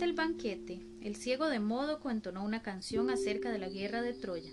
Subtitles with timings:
[0.00, 4.50] El banquete, el ciego de Módoco entonó una canción acerca de la guerra de Troya.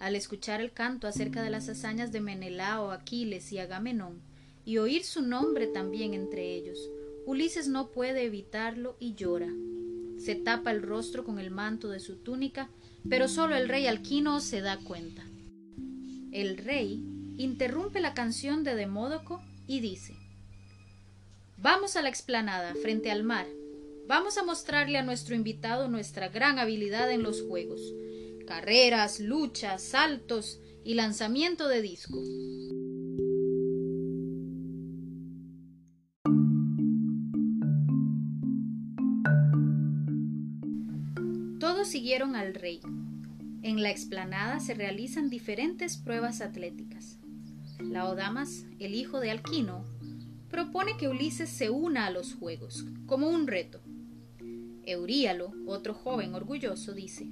[0.00, 4.20] Al escuchar el canto acerca de las hazañas de Menelao, Aquiles y Agamenón,
[4.66, 6.78] y oír su nombre también entre ellos,
[7.26, 9.48] Ulises no puede evitarlo y llora.
[10.18, 12.68] Se tapa el rostro con el manto de su túnica,
[13.08, 15.24] pero solo el rey Alquino se da cuenta.
[16.32, 17.02] El rey
[17.38, 20.14] interrumpe la canción de Demódoco y dice
[21.56, 23.46] Vamos a la explanada, frente al mar.
[24.10, 27.80] Vamos a mostrarle a nuestro invitado nuestra gran habilidad en los juegos.
[28.44, 32.18] Carreras, luchas, saltos y lanzamiento de disco.
[41.60, 42.80] Todos siguieron al rey.
[43.62, 47.20] En la explanada se realizan diferentes pruebas atléticas.
[47.78, 49.84] Laodamas, el hijo de Alquino,
[50.48, 53.80] propone que Ulises se una a los juegos, como un reto.
[54.86, 57.26] Euríalo, otro joven orgulloso, dice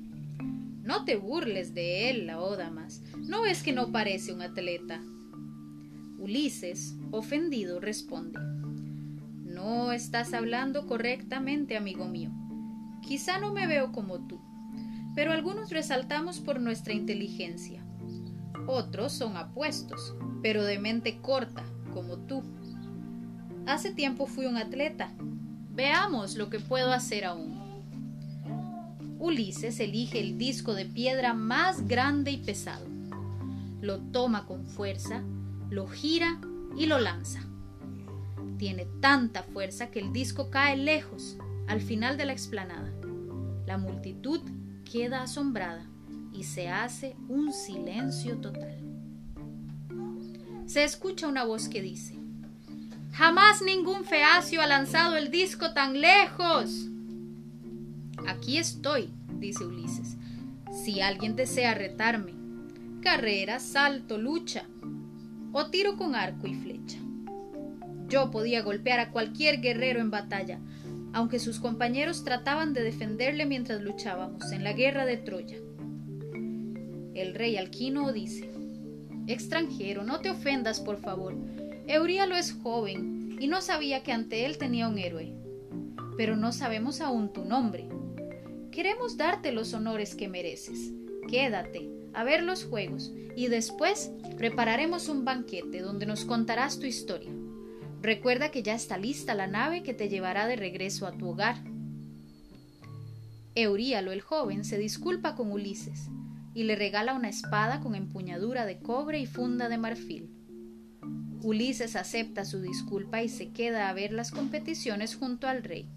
[0.83, 5.01] No te burles de él, Laodamas, ¿no ves que no parece un atleta?
[6.19, 8.39] Ulises, ofendido, responde
[9.45, 12.31] No estás hablando correctamente, amigo mío.
[13.03, 14.41] Quizá no me veo como tú,
[15.15, 17.85] pero algunos resaltamos por nuestra inteligencia.
[18.67, 22.43] Otros son apuestos, pero de mente corta, como tú.
[23.67, 25.15] Hace tiempo fui un atleta.
[25.79, 27.57] Veamos lo que puedo hacer aún.
[29.21, 32.85] Ulises elige el disco de piedra más grande y pesado.
[33.81, 35.23] Lo toma con fuerza,
[35.71, 36.41] lo gira
[36.77, 37.45] y lo lanza.
[38.59, 41.37] Tiene tanta fuerza que el disco cae lejos,
[41.69, 42.93] al final de la explanada.
[43.65, 44.41] La multitud
[44.85, 45.87] queda asombrada
[46.33, 48.81] y se hace un silencio total.
[50.67, 52.18] Se escucha una voz que dice,
[53.19, 56.87] Jamás ningún feacio ha lanzado el disco tan lejos.
[58.29, 59.11] Aquí estoy,
[59.41, 60.17] dice Ulises.
[60.71, 62.35] Si alguien desea retarme,
[63.03, 64.67] carrera, salto, lucha,
[65.53, 66.99] o tiro con arco y flecha.
[68.07, 70.61] Yo podía golpear a cualquier guerrero en batalla,
[71.13, 75.59] aunque sus compañeros trataban de defenderle mientras luchábamos en la guerra de Troya.
[77.17, 78.49] El rey Alquino dice,
[79.27, 81.35] Extranjero, no te ofendas, por favor.
[81.89, 85.33] Euríalo es joven y no sabía que ante él tenía un héroe.
[86.19, 87.89] Pero no sabemos aún tu nombre.
[88.71, 90.93] Queremos darte los honores que mereces.
[91.31, 97.33] Quédate a ver los juegos y después prepararemos un banquete donde nos contarás tu historia.
[98.03, 101.57] Recuerda que ya está lista la nave que te llevará de regreso a tu hogar.
[103.55, 106.11] Euríalo el joven se disculpa con Ulises
[106.53, 110.38] y le regala una espada con empuñadura de cobre y funda de marfil.
[111.43, 115.89] Ulises acepta su disculpa y se queda a ver las competiciones junto al rey.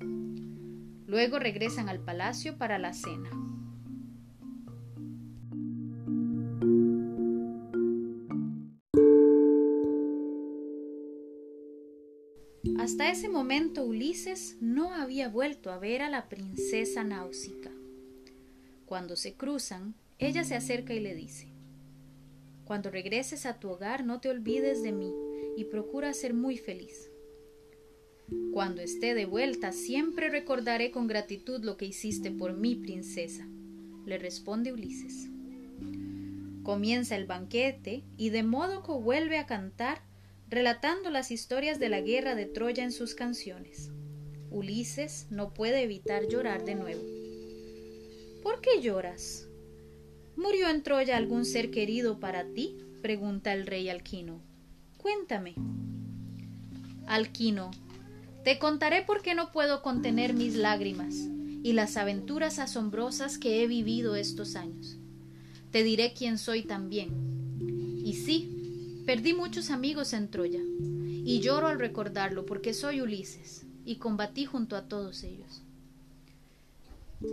[1.07, 3.29] Luego regresan al palacio para la cena.
[12.77, 17.71] Hasta ese momento Ulises no había vuelto a ver a la princesa Náusica.
[18.85, 21.47] Cuando se cruzan, ella se acerca y le dice
[22.63, 25.11] Cuando regreses a tu hogar no te olvides de mí
[25.57, 27.11] y procura ser muy feliz.
[28.53, 33.47] Cuando esté de vuelta, siempre recordaré con gratitud lo que hiciste por mí, princesa,
[34.05, 35.29] le responde Ulises.
[36.63, 40.03] Comienza el banquete y de modo que vuelve a cantar,
[40.47, 43.91] relatando las historias de la guerra de Troya en sus canciones.
[44.49, 47.01] Ulises no puede evitar llorar de nuevo.
[48.43, 49.47] ¿Por qué lloras?
[50.35, 52.77] ¿Murió en Troya algún ser querido para ti?
[53.01, 54.50] pregunta el rey Alquino.
[55.01, 55.55] Cuéntame.
[57.07, 57.71] Alquino,
[58.43, 61.15] te contaré por qué no puedo contener mis lágrimas
[61.63, 64.97] y las aventuras asombrosas que he vivido estos años.
[65.71, 67.09] Te diré quién soy también.
[68.05, 73.95] Y sí, perdí muchos amigos en Troya, y lloro al recordarlo porque soy Ulises, y
[73.95, 75.63] combatí junto a todos ellos.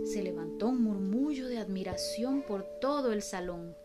[0.05, 3.75] Se levantó un murmullo de admiración por todo el salón,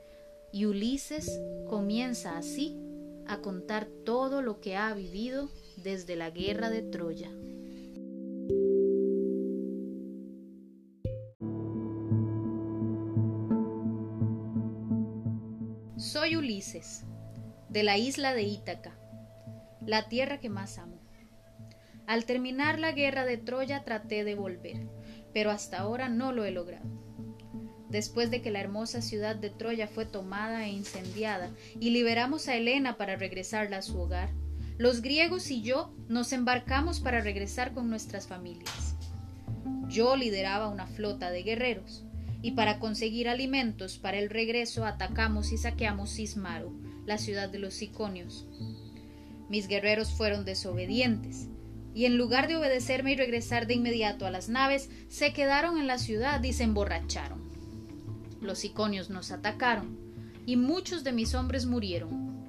[0.53, 1.38] y Ulises
[1.69, 2.79] comienza así
[3.26, 7.31] a contar todo lo que ha vivido desde la guerra de Troya.
[15.97, 17.05] Soy Ulises,
[17.69, 18.99] de la isla de Ítaca,
[19.87, 21.00] la tierra que más amo.
[22.06, 24.88] Al terminar la guerra de Troya traté de volver,
[25.32, 27.04] pero hasta ahora no lo he logrado
[27.94, 32.56] después de que la hermosa ciudad de Troya fue tomada e incendiada, y liberamos a
[32.56, 34.31] Helena para regresarla a su hogar,
[34.79, 38.96] los griegos y yo nos embarcamos para regresar con nuestras familias.
[39.87, 42.05] Yo lideraba una flota de guerreros,
[42.43, 46.73] y para conseguir alimentos para el regreso atacamos y saqueamos Sismaro,
[47.06, 48.49] la ciudad de los Siconios.
[49.49, 51.47] Mis guerreros fueron desobedientes,
[51.94, 55.87] y en lugar de obedecerme y regresar de inmediato a las naves, se quedaron en
[55.87, 57.44] la ciudad y se emborracharon.
[58.44, 59.96] Los Siconios nos atacaron,
[60.44, 62.44] y muchos de mis hombres murieron.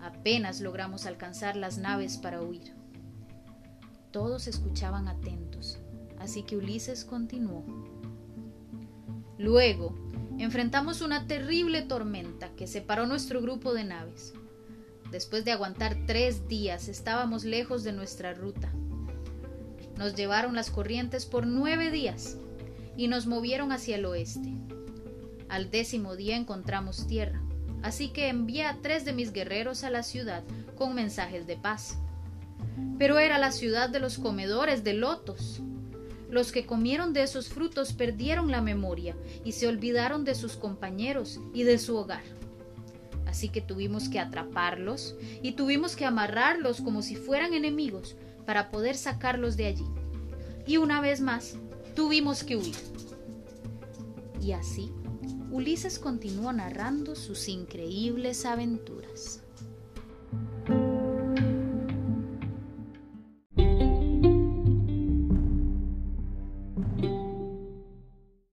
[0.00, 2.72] Apenas logramos alcanzar las naves para huir.
[4.12, 5.80] Todos escuchaban atentos,
[6.20, 7.64] así que Ulises continuó.
[9.36, 9.98] Luego,
[10.38, 14.34] enfrentamos una terrible tormenta que separó nuestro grupo de naves.
[15.10, 18.72] Después de aguantar tres días, estábamos lejos de nuestra ruta.
[19.98, 22.38] Nos llevaron las corrientes por nueve días
[22.96, 24.52] y nos movieron hacia el oeste.
[25.52, 27.40] Al décimo día encontramos tierra,
[27.82, 30.42] así que envié a tres de mis guerreros a la ciudad
[30.76, 31.98] con mensajes de paz
[32.98, 35.60] pero era la ciudad de los comedores de lotos.
[36.30, 41.40] Los que comieron de esos frutos perdieron la memoria y se olvidaron de sus compañeros
[41.52, 42.22] y de su hogar.
[43.26, 48.16] Así que tuvimos que atraparlos y tuvimos que amarrarlos como si fueran enemigos
[48.46, 49.86] para poder sacarlos de allí.
[50.66, 51.56] Y una vez más,
[51.94, 52.76] tuvimos que huir.
[54.40, 54.92] Y así,
[55.52, 59.42] Ulises continuó narrando sus increíbles aventuras.